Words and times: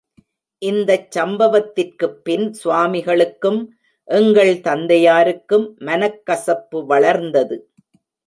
இந்தச் 0.61 1.17
சம்பவத்திற்குப் 1.17 2.17
பின் 2.23 2.55
சுவாமிகளுக்கும், 2.63 3.59
எங்கள் 4.07 4.53
தந்தையாருக்கும் 4.61 5.75
மனக் 5.79 6.25
கசப்பு 6.25 6.85
வளர்ந்தது. 6.85 7.57